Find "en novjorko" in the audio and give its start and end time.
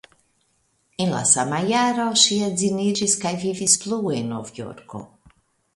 4.21-5.07